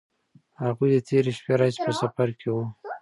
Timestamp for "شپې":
1.37-1.53